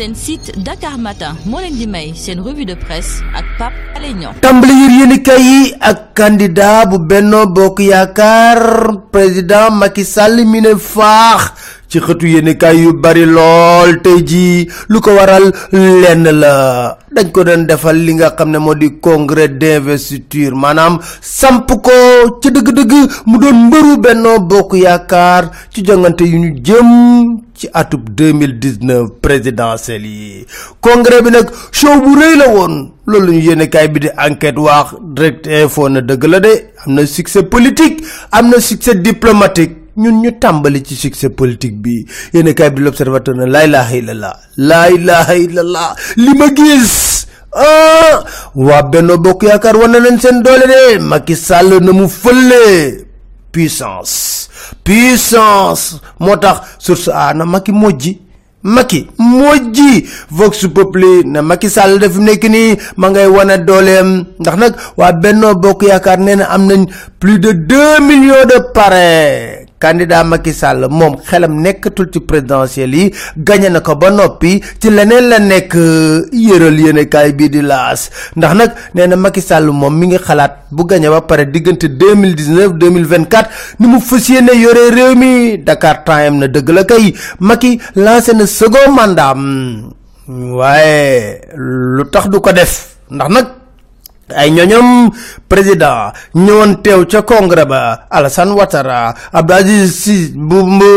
seen 0.00 0.14
site 0.16 0.48
Dakar 0.64 0.96
Matin 0.96 1.36
moo 1.44 1.60
leen 1.60 1.76
di 1.76 1.84
may 1.86 2.08
revue 2.40 2.64
de 2.64 2.72
presse 2.74 3.20
ak 3.36 3.44
Pape 3.60 3.76
Alé 3.96 4.14
Niang. 4.16 4.32
Tàmbali 4.40 4.72
yi 5.36 5.76
ak 5.76 6.14
candidat 6.16 6.88
bu 6.88 6.96
Benno 7.04 7.44
président 9.12 9.68
Macky 9.70 10.04
Sall 10.04 10.40
ci 11.90 11.98
xëtu 12.00 12.26
yéenekaay 12.30 12.76
yu 12.86 12.92
bari 12.94 13.24
lool 13.26 13.98
tey 14.02 14.22
jii 14.22 14.68
lu 14.88 15.00
ko 15.02 15.10
waral 15.18 15.50
lenn 15.74 16.22
la 16.42 16.52
dañ 17.10 17.32
ko 17.34 17.42
doon 17.44 17.66
defal 17.66 17.98
li 17.98 18.14
nga 18.14 18.30
xam 18.38 18.50
ne 18.54 18.58
moo 18.62 18.74
di 18.78 18.88
congrès 19.02 19.48
d'investiture 19.60 20.54
maanaam 20.54 21.00
samp 21.20 21.66
ko 21.82 21.94
ci 22.40 22.48
dëgg-dëgg 22.54 22.92
mu 23.26 23.38
doon 23.42 23.66
mbëru 23.66 23.96
Benno 23.98 24.38
Bokk 24.38 24.76
Yaakaar 24.78 25.50
ci 25.74 25.82
jongante 25.82 26.22
yu 26.24 26.38
ñu 26.38 26.50
jëm 26.62 26.90
ci 27.58 27.66
atub 27.74 28.08
2019 28.14 29.18
présidentielle 29.20 30.06
yi. 30.06 30.46
Congrès 30.80 31.20
bi 31.22 31.30
nag 31.34 31.50
show 31.72 31.98
bu 32.00 32.14
rëy 32.16 32.36
la 32.38 32.48
woon 32.54 32.92
loolu 33.06 33.32
ñu 33.34 33.40
yéene 33.50 33.66
kaay 33.68 33.88
bi 33.88 34.00
di 34.06 34.08
enquête 34.16 34.56
wax 34.58 34.94
direct 35.02 35.46
info 35.50 35.88
na 35.88 36.00
dëgg 36.00 36.24
la 36.30 36.38
de 36.40 36.52
am 36.86 36.94
na 36.94 37.04
succès 37.06 37.42
politique 37.42 38.04
am 38.30 38.48
na 38.48 38.60
succès 38.60 38.94
diplomatique 38.94 39.79
ñun 39.96 40.20
ñu 40.22 40.30
tàmbali 40.40 40.82
ci 40.84 40.94
succès 40.96 41.30
politique 41.30 41.76
bi. 41.80 42.06
Yéene 42.32 42.54
kaay 42.54 42.70
bi 42.70 42.82
l'observateur 42.82 43.34
na 43.34 43.46
laa 43.46 43.64
ilaha 43.66 43.94
illallah 43.96 44.36
laa 44.56 44.88
ilaha 44.90 45.34
illallah 45.36 45.94
li 46.16 46.32
ma 46.38 46.46
gis 46.54 47.26
ah 47.52 48.22
waa 48.54 48.82
Benno 48.82 49.18
Bokk 49.18 49.42
Yaakaar 49.42 49.76
wane 49.76 49.98
nañ 50.00 50.18
seen 50.20 50.42
doole 50.42 50.66
de. 50.66 50.98
Macky 51.00 51.34
Sall 51.36 51.80
na 51.80 51.92
mu 51.92 52.08
fële. 52.08 53.06
Puissance 53.52 54.46
puissance 54.84 55.98
moo 56.20 56.36
tax 56.36 56.60
source 56.78 57.08
a 57.12 57.34
na 57.34 57.44
Macky 57.44 57.72
mojji 57.72 58.20
Macky 58.62 59.08
mojji. 59.18 60.06
Vox 60.30 60.68
Populi 60.68 61.24
na 61.24 61.42
Macky 61.42 61.68
Sall 61.68 61.98
daf 61.98 62.14
nekk 62.16 62.44
nii 62.44 62.76
ma 62.96 63.08
ngay 63.10 63.26
wane 63.26 63.58
dooleem. 63.66 64.24
Ndax 64.38 64.56
nag 64.56 64.74
waa 64.96 65.12
Benno 65.12 65.54
Bokk 65.54 65.82
Yaakaar 65.88 66.18
nee 66.20 66.36
na 66.36 66.44
am 66.54 66.66
nañ 66.68 66.86
plus 67.18 67.38
de 67.40 67.52
deux 67.52 67.98
millions 68.00 68.44
de 68.46 68.58
parrains 68.74 69.59
candidat 69.80 70.24
Macky 70.24 70.52
Sall 70.52 70.86
moom 70.88 71.16
xelam 71.24 71.56
nekkatul 71.64 72.10
ci 72.12 72.20
présidentielle 72.20 72.94
yi 72.96 73.14
gagné 73.36 73.68
na 73.70 73.80
ko 73.80 73.96
ba 73.96 74.10
noppi 74.10 74.60
ci 74.78 74.90
leneen 74.90 75.28
la 75.32 75.38
nekk 75.40 75.74
yëral 76.32 76.78
yéene 76.80 77.08
kaay 77.08 77.32
bii 77.32 77.48
di 77.50 77.62
laas 77.62 78.10
ndax 78.36 78.52
nag 78.54 78.70
nee 78.94 79.06
na 79.08 79.16
Macky 79.16 79.40
Sall 79.40 79.70
moom 79.72 79.94
mi 79.98 80.06
ngi 80.12 80.18
xalaat 80.18 80.66
bu 80.70 80.84
gagné 80.84 81.08
ba 81.08 81.20
deux 82.80 82.90
mille 82.90 83.06
vingt 83.06 83.28
quatre 83.28 83.50
ni 83.80 83.86
mu 83.86 84.00
fas 84.00 84.28
yéene 84.28 84.52
yore 84.56 84.90
réew 84.96 85.14
mi. 85.14 85.58
Dakar 85.58 86.04
Time 86.04 86.38
na 86.40 86.46
dëgg 86.48 86.68
la 86.70 86.84
kay 86.84 87.14
Macky 87.40 87.80
lancé 87.96 88.32
na 88.34 88.46
second 88.46 88.92
mandat 88.96 89.36
waaye 90.28 91.40
lu 91.56 92.04
tax 92.12 92.28
du 92.28 92.40
ko 92.40 92.52
def? 92.52 92.96
Ndax 93.10 93.28
nag. 93.30 93.59
Ay 94.36 94.50
ñoñom 94.50 95.10
président 95.48 96.12
ñëwoon 96.34 96.82
teew 96.82 97.04
ca 97.06 97.22
congrès 97.22 97.64
ba 97.66 98.06
Alassane 98.10 98.52
Ouattara 98.52 99.14
Abdou 99.32 99.54
Aziz 99.56 99.90
Sy 99.94 100.32
bu 100.34 100.62
bu 100.64 100.90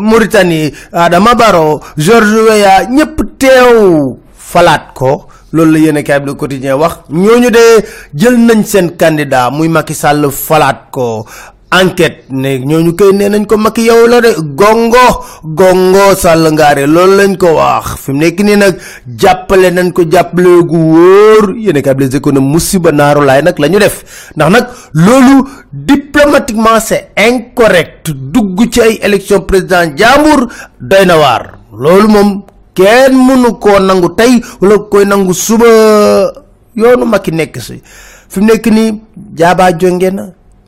Mauritanie 0.00 0.72
Adama 0.92 1.34
Barrow 1.34 1.80
George 1.96 2.34
Weah 2.48 2.84
ñëpp 2.90 3.38
teew. 3.38 4.18
Falaat 4.52 4.92
ko 4.92 5.28
loolu 5.52 5.72
la 5.72 5.78
yéene 5.78 6.02
kaay 6.04 6.20
bi 6.20 6.26
Le 6.26 6.34
Quotidien 6.34 6.74
wax 6.76 7.08
ñooñu 7.10 7.50
de 7.50 7.64
jël 8.14 8.36
nañ 8.38 8.64
seen 8.64 8.96
candidat 8.96 9.50
muy 9.50 9.68
Macky 9.68 9.94
Sall 9.94 10.28
falaat 10.30 10.90
ko 10.90 11.24
enquête 11.72 12.24
ne 12.30 12.58
ñooñu 12.58 12.92
koy 12.96 13.12
nee 13.14 13.28
nañ 13.30 13.46
ko 13.46 13.56
yow 13.78 14.06
la 14.06 14.20
de 14.20 14.30
gongo 14.60 15.24
gongo 15.42 16.14
sàll 16.14 16.44
ngaare 16.52 16.86
loolu 16.86 17.16
lañ 17.16 17.36
ko 17.36 17.54
wax 17.56 17.96
fi 18.02 18.12
mu 18.12 18.18
nekk 18.20 18.40
nii 18.40 18.56
nag 18.56 18.74
jàppale 19.18 19.70
nañ 19.72 19.90
ko 19.92 20.02
jàppale 20.10 20.50
gu 20.70 20.76
wóor 20.76 21.56
yéen 21.56 21.76
a 21.88 21.92
les 21.94 22.14
économes 22.16 22.52
musiba 22.52 22.92
naaru 22.92 23.24
laay 23.24 23.42
nag 23.42 23.58
la 23.58 23.68
ñu 23.68 23.78
def. 23.78 24.04
Ndax 24.36 24.50
nag 24.50 24.66
loolu 24.92 25.44
diplomatiquement 25.72 26.78
c'est 26.80 27.08
incorrect 27.16 28.10
dugg 28.10 28.58
ci 28.70 28.80
ay 28.80 28.98
élection 29.02 29.40
président 29.40 29.96
jàmbur 29.96 30.48
doy 30.80 31.06
na 31.06 31.16
waar. 31.18 31.58
Loolu 31.72 32.08
moom 32.08 32.42
kenn 32.74 33.14
mënu 33.16 33.58
koo 33.58 33.78
nangu 33.80 34.14
tey 34.14 34.42
wala 34.60 34.78
koy 34.90 35.04
nangu 35.06 35.32
suba. 35.32 35.66
Yoonu 36.76 37.04
Macky 37.04 37.30
nekk 37.32 37.60
si. 37.60 37.82
Fi 38.28 38.40
mu 38.40 38.46
nekk 38.46 38.66
nii 38.66 39.00
jaabaa 39.36 39.72
jonge 39.78 40.10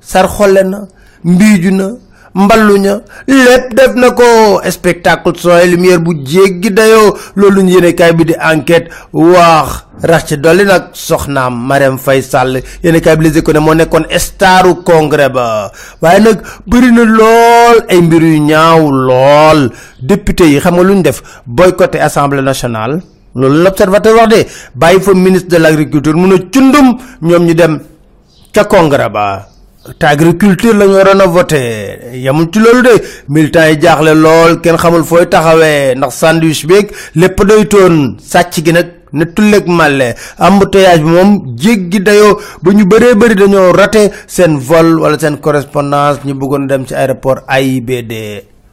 sar 0.00 0.26
xolle 0.28 0.62
na 0.64 0.78
mbiiju 1.24 1.70
na 1.70 1.88
mballu 2.34 2.76
ña 2.78 3.00
lépp 3.26 3.74
def 3.74 3.94
na 3.94 4.10
ko. 4.10 4.60
Spectacle 4.70 5.32
et 5.62 5.66
lumière 5.66 6.00
bu 6.00 6.12
jéggi 6.24 6.70
dayoo. 6.70 7.16
Loolu 7.36 7.62
ñu 7.62 7.72
yéene 7.74 7.94
kaay 7.94 8.12
bi 8.12 8.24
di 8.24 8.34
enquête 8.40 8.88
wax. 9.12 9.84
Rax 10.02 10.26
ci 10.26 10.36
dolli 10.38 10.64
nag 10.64 10.90
soxnaam 10.92 11.54
Marème 11.66 11.98
Faye 11.98 12.22
Sall 12.22 12.62
yéene 12.84 13.00
kaay 13.00 13.16
bi 13.16 13.24
les 13.28 13.38
économies 13.38 13.64
moo 13.66 13.74
nekkoon 13.74 14.04
staru 14.18 14.82
congrès 14.84 15.28
ba. 15.28 15.72
Waaye 16.02 16.20
nag 16.20 16.38
bëri 16.66 16.92
na 16.92 17.04
lool 17.04 17.78
ay 17.88 18.00
mbir 18.00 18.22
yu 18.22 18.40
ñaaw 18.40 18.90
lool. 18.90 19.70
Député 20.00 20.44
yi 20.48 20.60
xam 20.60 20.74
nga 20.74 20.82
lu 20.84 20.94
ñu 20.94 21.02
def? 21.02 21.22
Boycotté 21.46 21.98
assemblée 22.00 22.42
nationale. 22.42 23.00
Loolu 23.34 23.62
l'observateur 23.64 24.14
wax 24.16 24.28
de 24.28 24.46
bàyyi 24.74 25.00
fa 25.00 25.12
ministre 25.14 25.48
de 25.48 25.56
l'agriculture 25.62 26.14
mun 26.14 26.34
a 26.34 26.38
cundum 26.52 26.98
ñoom 27.22 27.44
ñu 27.44 27.54
dem 27.54 27.80
ca 28.52 28.64
congrès 28.64 29.08
ba 29.08 29.47
te 29.98 30.06
agriculture 30.06 30.74
la 30.76 30.86
ñu 30.86 30.94
waroon 30.94 31.20
a 31.20 31.26
voté. 31.26 32.10
Yamul 32.14 32.48
ci 32.52 32.58
loolu 32.60 32.82
de. 32.82 32.94
Militants 33.28 33.68
yi 33.70 33.80
jaaxle 33.80 34.12
lool 34.14 34.60
kenn 34.60 34.76
xamul 34.76 35.04
fooy 35.04 35.26
taxawee 35.28 35.94
ndax 35.96 36.14
sandwich 36.20 36.66
beeg 36.66 36.90
lépp 37.14 37.38
doy 37.46 37.66
toon. 37.68 38.16
Sàcc 38.20 38.64
gi 38.64 38.72
nag 38.72 38.86
ne 39.12 39.24
tulleeg 39.34 39.66
màlle. 39.66 40.14
Embouteillage 40.38 41.02
bi 41.02 41.08
moom 41.10 41.56
jéggi 41.56 42.00
dayoo. 42.00 42.38
Ba 42.62 42.72
ñu 42.72 42.84
bëree 42.84 43.14
bëri 43.14 43.34
dañoo 43.34 43.72
raté 43.72 44.10
seen 44.26 44.58
vol 44.58 45.00
wala 45.00 45.18
seen 45.18 45.38
correspondance 45.38 46.20
ñu 46.24 46.34
bëggoon 46.34 46.66
dem 46.66 46.86
ci 46.86 46.94
aéroport 46.94 47.42
AIBD 47.48 48.12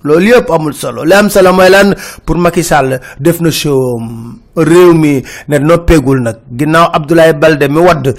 loolu 0.05 0.25
yëpp 0.31 0.49
amul 0.51 0.73
solo. 0.73 1.03
Li 1.03 1.13
am 1.13 1.29
mooy 1.55 1.69
lan? 1.69 1.95
Pour 2.25 2.37
Macky 2.37 2.63
Sall 2.63 2.99
def 3.19 3.41
na 3.41 3.51
show 3.51 3.99
mi 4.93 5.23
Abdoulaye 6.93 7.33
Balde 7.33 7.67
mi 7.69 7.79
wadd 7.79 8.13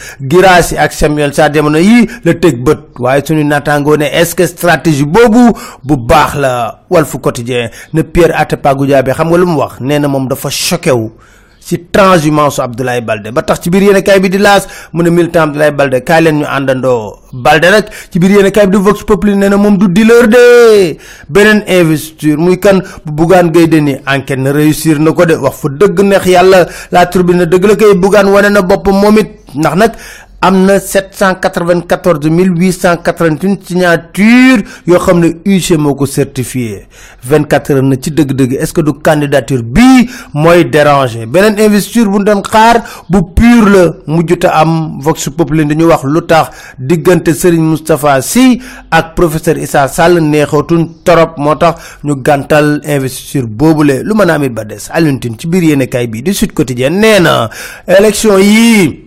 ak 0.77 0.93
Samuel 0.93 1.33
Sarr 1.33 1.53
jamono 1.55 1.79
yii 1.79 2.07
la 2.25 2.35
teg 2.35 2.63
bët. 2.65 2.99
Waaye 2.99 3.23
suñu 3.25 3.45
ne 3.45 4.05
est-ce 4.13 4.35
que 4.35 4.47
stratégie 4.47 5.05
boobu 5.05 5.53
bu 5.85 5.97
baax 5.97 6.37
ne 7.93 8.03
Pierre 8.03 8.33
Atepa 8.39 8.75
Goudiaby 8.75 9.13
xam 9.13 9.29
nga 9.29 9.39
lu 9.39 9.47
mu 9.47 9.57
wax? 9.59 9.79
Choqué 10.51 10.91
wu 10.91 11.11
ci 11.67 11.79
transhumance 11.91 12.61
Abdoulaye 12.63 13.01
Balde. 13.03 13.33
Ba 13.35 13.43
tax 13.43 13.61
ci 13.63 13.71
biir 13.71 13.83
yéen 13.83 14.03
kaay 14.03 14.21
bi 14.21 14.29
di 14.31 14.39
laas 14.39 14.67
mu 14.93 15.03
ne 15.03 15.11
militant 15.11 15.43
Abdoulaye 15.51 15.73
Balde 15.73 15.99
kaay 16.07 16.23
leen 16.23 16.39
ñu 16.41 16.47
àndandoo. 16.47 17.19
Balde 17.33 17.67
nag 17.75 17.87
ci 18.11 18.19
biir 18.19 18.31
yéen 18.39 18.51
kaay 18.53 18.67
bi 18.67 18.77
di 18.77 18.83
Vox 18.83 19.03
Populi 19.05 19.35
nee 19.35 19.49
na 19.49 19.57
moom 19.57 19.77
du 19.77 19.89
dealer 19.89 20.29
de. 20.29 20.97
Beneen 21.29 21.65
investiture 21.67 22.37
muy 22.37 22.59
kan 22.61 22.79
bu 23.05 23.13
Bougane 23.13 23.51
Gueye 23.51 23.67
Dany 23.67 23.97
enquête 24.07 24.39
na 24.39 24.53
réussir 24.53 25.01
na 25.01 25.13
ko 25.13 25.27
de 25.27 25.35
wax 25.35 25.57
fa 25.61 25.69
dëgg 25.69 26.01
neex 26.03 26.27
yàlla. 26.27 26.67
La 26.93 27.07
tribune 27.07 27.45
dëgg 27.47 27.65
la 27.67 27.77
koy 27.77 27.95
Bougane 27.95 28.29
wane 28.31 28.51
na 28.53 28.63
boppam 28.63 28.95
moom 28.95 29.19
it. 29.19 29.31
Ndax 29.57 29.75
nag 29.77 29.93
am 30.41 30.65
na 30.67 30.79
794 30.79 32.29
881 32.31 33.59
signature 33.67 34.63
yoo 34.87 34.99
xam 34.99 35.21
ne 35.21 35.29
UG 35.47 35.79
moo 35.79 36.07
certifié. 36.07 36.87
24 37.29 37.71
heures 37.73 37.83
na 37.83 37.97
ci 37.97 38.11
dëgg-dëgg. 38.11 38.53
Est-ce 38.61 38.73
que 38.73 38.81
du 38.81 38.93
candidature 38.93 39.63
bii 39.63 40.09
mooy 40.35 40.65
déranger? 40.65 41.27
Beneen 41.27 41.59
investiture 41.59 42.09
bu 42.11 42.23
doon 42.25 42.43
xaar 42.43 42.83
bu 43.09 43.23
pur 43.35 43.69
la 43.69 43.93
mujjuta 44.07 44.51
am 44.55 45.01
Vox 45.01 45.29
Populi 45.37 45.65
dañu 45.67 45.87
wax 45.89 46.05
lu 46.05 46.21
tax 46.27 46.51
diggante 46.79 47.35
Serigne 47.35 47.65
Moustapha 47.71 48.21
Sy 48.23 48.61
ak 48.91 49.15
professeur 49.15 49.59
Issa 49.59 49.89
Sall 49.89 50.21
neexatuñ 50.21 50.87
torop. 51.05 51.39
Moo 51.39 51.55
tax 51.57 51.99
ñu 52.05 52.17
gàntal 52.23 52.81
investiture 52.85 53.47
boobule. 53.47 54.03
Lu 54.05 54.15
mën 54.15 54.31
a 54.31 54.35
amit 54.35 54.51
ba 54.51 54.65
des. 54.65 54.89
Alioune 54.91 55.21
Tine 55.21 55.37
ci 55.39 55.47
biir 55.49 55.63
yéenekaay 55.65 56.09
Sud 56.33 56.53
Quotidien 56.53 56.91
nee 57.01 57.19
na 57.21 57.49
élection 57.89 58.39
yii 58.39 59.06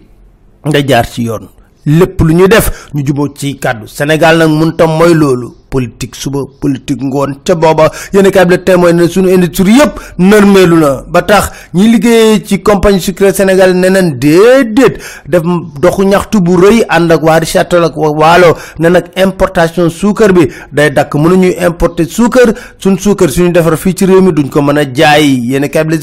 nga 0.66 0.80
jaar 0.86 1.06
ci 1.08 1.24
yoon. 1.24 1.48
Lépp 1.86 2.20
lu 2.22 2.34
ñu 2.36 2.48
def 2.48 2.90
ñu 2.94 3.06
juboo 3.06 3.30
ci 3.36 3.58
kàddu. 3.58 3.88
Sénégal 3.88 4.38
nag 4.38 4.50
mun 4.50 4.72
tam 4.76 4.92
mooy 4.98 5.14
loolu. 5.14 5.56
Politique 5.69 6.16
suba 6.16 6.39
politique 6.62 7.01
ngoon 7.04 7.39
ca 7.45 7.56
yéen 8.13 8.31
kaay 8.31 8.45
bi 8.45 8.51
la 8.51 8.57
témoin 8.60 8.94
ne 8.94 9.07
suñu 9.07 9.30
industrie 9.33 9.77
yëpp 9.80 10.00
nërmeelu 10.18 10.77
na. 10.80 11.04
Ba 11.07 11.21
tax 11.21 11.51
ñi 11.74 11.88
liggéey 11.92 12.44
ci 12.45 12.62
compagnie 12.62 13.00
sucrière 13.01 13.36
Sénégal 13.36 13.74
ne 13.75 13.88
nañ 13.89 14.18
déedéet. 14.19 14.98
Def 15.27 15.42
doxu 15.81 16.06
ñaxtu 16.06 16.39
bu 16.42 16.56
rëy 16.57 16.83
ànd 16.89 17.12
ak 17.12 17.24
waa 17.24 17.39
Richard 17.39 17.68
Toll 17.69 17.86
ak 17.86 17.98
waalo 17.98 18.56
ne 18.80 18.89
nag 18.89 19.06
importation 19.16 19.89
suukar 19.89 20.33
bi 20.33 20.48
day 20.71 20.89
dakk. 20.92 21.13
Mënuñuy 21.16 21.56
importer 21.66 22.06
suukar. 22.10 22.54
Suñ 22.80 22.98
suukar 22.98 23.30
suñu 23.30 23.51
defar 23.51 23.77
fii 23.77 23.94
ci 23.95 24.06
réew 24.06 24.21
mi 24.21 24.31
duñ 24.31 24.50
ko 24.50 24.62
mën 24.62 24.77
a 24.77 24.83
jaay. 24.94 25.60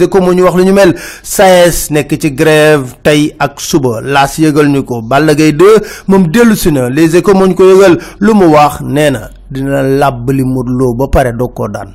Échos 0.06 0.20
moo 0.20 0.32
ñu 0.34 0.42
wax 0.44 0.54
lu 0.56 0.64
ñu 0.64 0.72
mel. 0.72 0.94
SAES 1.22 1.90
nekk 1.90 2.18
ci 2.20 2.30
grève 2.32 2.94
tey 3.02 3.34
ak 3.38 3.60
suba. 3.60 4.00
Laas 4.02 4.38
yëgal 4.38 4.68
ñu 4.68 4.84
ko. 4.84 5.02
Balla 5.02 5.34
Gaye 5.34 5.52
2 5.52 5.66
moom 6.08 6.28
dellu 6.30 6.56
si 6.56 6.70
na. 6.72 6.88
Les 6.88 7.16
Échos 7.16 7.34
moo 7.34 7.46
ñu 7.46 7.54
ko 7.54 7.64
yëgal. 7.64 7.98
Lu 8.20 8.34
mu 8.34 8.46
wax 8.46 8.80
nee 8.82 9.10
na 9.10 9.30
dina 9.50 9.82
làbbali 9.82 10.42
Modou 10.44 10.74
Lo 10.78 10.94
ba 10.98 11.06
pare 11.08 11.32
doog 11.32 11.52
koo 11.54 11.68
daan. 11.68 11.94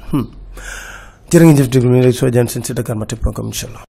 Jërë 1.32 1.44
ngeen 1.46 1.58
jëf 1.60 1.70
déglu 1.72 1.90
mi 1.92 2.02
rek 2.04 2.16
soo 2.16 2.30
jaan 2.30 2.48
seen 2.48 2.64
si 2.64 2.74
Dakar 2.74 2.96
Matin 2.96 3.18
point 3.22 3.36
com 3.36 3.48
incha 3.48 3.68
allah. 3.68 3.84